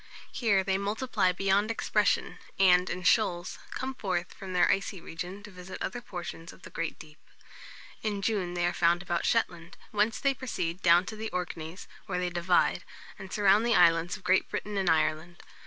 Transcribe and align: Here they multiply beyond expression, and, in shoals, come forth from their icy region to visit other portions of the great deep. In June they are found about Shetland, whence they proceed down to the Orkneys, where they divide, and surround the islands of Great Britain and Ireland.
Here 0.31 0.63
they 0.63 0.79
multiply 0.79 1.31
beyond 1.31 1.69
expression, 1.69 2.39
and, 2.57 2.89
in 2.89 3.03
shoals, 3.03 3.59
come 3.69 3.93
forth 3.93 4.33
from 4.33 4.51
their 4.53 4.67
icy 4.71 4.99
region 4.99 5.43
to 5.43 5.51
visit 5.51 5.79
other 5.79 6.01
portions 6.01 6.51
of 6.51 6.63
the 6.63 6.71
great 6.71 6.97
deep. 6.97 7.19
In 8.01 8.23
June 8.23 8.55
they 8.55 8.65
are 8.65 8.73
found 8.73 9.03
about 9.03 9.25
Shetland, 9.27 9.77
whence 9.91 10.19
they 10.19 10.33
proceed 10.33 10.81
down 10.81 11.05
to 11.05 11.15
the 11.15 11.29
Orkneys, 11.29 11.87
where 12.07 12.17
they 12.17 12.31
divide, 12.31 12.83
and 13.19 13.31
surround 13.31 13.63
the 13.63 13.75
islands 13.75 14.17
of 14.17 14.23
Great 14.23 14.49
Britain 14.49 14.75
and 14.75 14.89
Ireland. 14.89 15.43